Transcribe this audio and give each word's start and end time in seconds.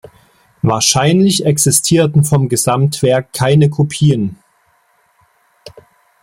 Wahrscheinlich 0.63 1.45
existierten 1.45 2.23
vom 2.23 2.49
Gesamtwerk 2.49 3.33
keine 3.33 3.69
Kopien. 3.69 4.39